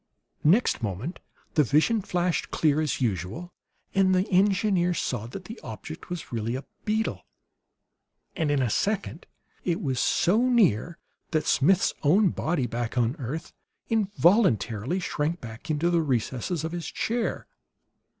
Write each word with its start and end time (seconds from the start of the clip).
Next 0.43 0.81
moment 0.81 1.19
the 1.53 1.63
vision 1.63 2.01
flashed 2.01 2.49
clear, 2.49 2.81
as 2.81 3.01
usual, 3.01 3.53
and 3.93 4.15
the 4.15 4.27
engineer 4.31 4.95
saw 4.95 5.27
that 5.27 5.45
the 5.45 5.59
object 5.59 6.09
was 6.09 6.31
really 6.31 6.55
a 6.55 6.65
beetle; 6.85 7.23
and 8.35 8.49
in 8.49 8.63
a 8.63 8.69
second 8.71 9.27
it 9.63 9.79
was 9.79 9.99
so 9.99 10.39
near 10.49 10.97
that 11.29 11.45
Smith's 11.45 11.93
own 12.01 12.29
body, 12.29 12.65
back 12.65 12.97
on 12.97 13.11
the 13.11 13.19
earth, 13.19 13.53
involuntarily 13.89 14.99
shrank 14.99 15.39
back 15.39 15.69
into 15.69 15.91
the 15.91 16.01
recesses 16.01 16.63
of 16.63 16.71
his 16.71 16.87
chair. 16.87 17.45